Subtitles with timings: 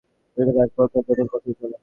[0.37, 1.77] প্রক্রিয়াটি এক পরোক্ষ জটিল পথে চলে।